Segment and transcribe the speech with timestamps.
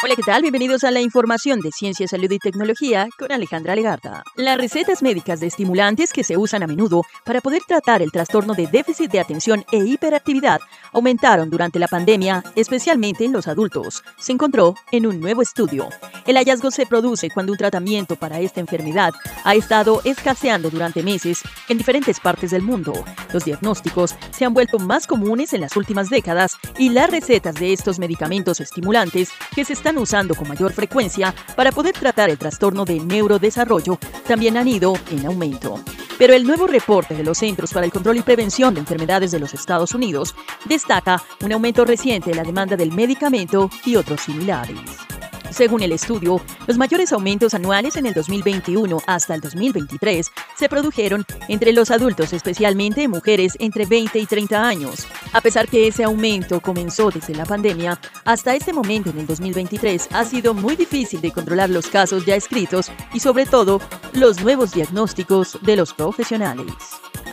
[0.00, 0.42] Hola, ¿qué tal?
[0.42, 4.22] Bienvenidos a la información de Ciencia, Salud y Tecnología con Alejandra Legarda.
[4.36, 8.54] Las recetas médicas de estimulantes que se usan a menudo para poder tratar el trastorno
[8.54, 10.60] de déficit de atención e hiperactividad
[10.92, 15.88] aumentaron durante la pandemia, especialmente en los adultos, se encontró en un nuevo estudio.
[16.28, 19.14] El hallazgo se produce cuando un tratamiento para esta enfermedad
[19.44, 21.40] ha estado escaseando durante meses
[21.70, 22.92] en diferentes partes del mundo.
[23.32, 27.72] Los diagnósticos se han vuelto más comunes en las últimas décadas y las recetas de
[27.72, 32.84] estos medicamentos estimulantes que se están usando con mayor frecuencia para poder tratar el trastorno
[32.84, 35.80] de neurodesarrollo también han ido en aumento.
[36.18, 39.38] Pero el nuevo reporte de los Centros para el Control y Prevención de Enfermedades de
[39.38, 40.34] los Estados Unidos
[40.66, 45.07] destaca un aumento reciente en la demanda del medicamento y otros similares.
[45.50, 51.24] Según el estudio, los mayores aumentos anuales en el 2021 hasta el 2023 se produjeron
[51.48, 55.06] entre los adultos, especialmente mujeres entre 20 y 30 años.
[55.32, 60.08] A pesar que ese aumento comenzó desde la pandemia, hasta este momento en el 2023
[60.12, 63.80] ha sido muy difícil de controlar los casos ya escritos y sobre todo
[64.12, 66.74] los nuevos diagnósticos de los profesionales.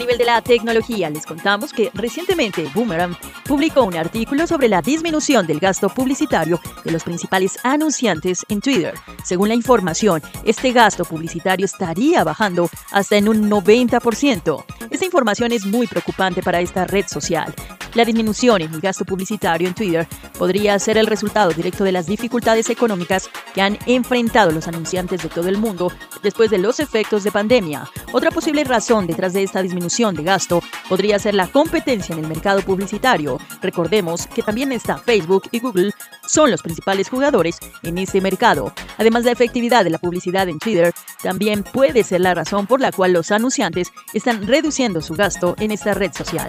[0.00, 5.46] Nivel de la tecnología, les contamos que recientemente Boomerang publicó un artículo sobre la disminución
[5.46, 8.94] del gasto publicitario de los principales anunciantes en Twitter.
[9.24, 14.64] Según la información, este gasto publicitario estaría bajando hasta en un 90%.
[14.88, 17.54] Esta información es muy preocupante para esta red social,
[17.94, 20.06] la disminución en el gasto publicitario en Twitter
[20.38, 25.28] podría ser el resultado directo de las dificultades económicas que han enfrentado los anunciantes de
[25.28, 27.88] todo el mundo después de los efectos de pandemia.
[28.12, 32.28] Otra posible razón detrás de esta disminución de gasto podría ser la competencia en el
[32.28, 33.38] mercado publicitario.
[33.60, 35.92] Recordemos que también está Facebook y Google
[36.26, 38.72] son los principales jugadores en este mercado.
[38.98, 42.92] Además, la efectividad de la publicidad en Twitter también puede ser la razón por la
[42.92, 46.48] cual los anunciantes están reduciendo su gasto en esta red social.